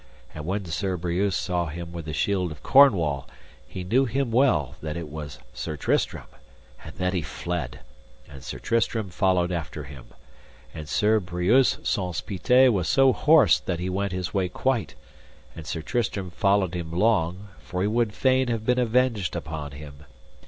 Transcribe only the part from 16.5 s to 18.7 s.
him long, for he would fain have